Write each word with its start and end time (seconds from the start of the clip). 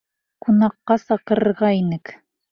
Ҡунаҡҡа 0.45 0.97
саҡырырға 1.01 1.69
инек. 1.81 2.15